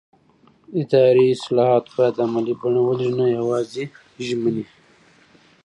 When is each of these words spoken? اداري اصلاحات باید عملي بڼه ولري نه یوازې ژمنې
اداري 0.81 1.25
اصلاحات 1.35 1.85
باید 1.95 2.15
عملي 2.25 2.53
بڼه 2.61 2.81
ولري 2.87 3.11
نه 3.19 3.25
یوازې 3.37 3.83
ژمنې 4.25 4.65